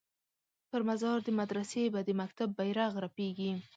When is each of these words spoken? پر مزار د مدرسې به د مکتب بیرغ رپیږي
پر 0.69 0.81
مزار 0.89 1.19
د 1.23 1.29
مدرسې 1.39 1.83
به 1.93 2.01
د 2.07 2.09
مکتب 2.19 2.49
بیرغ 2.57 2.91
رپیږي 3.05 3.51